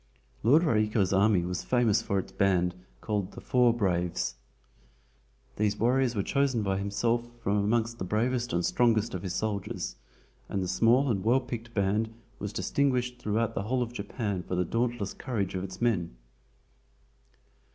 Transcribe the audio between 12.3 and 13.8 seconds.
was distinguished throughout the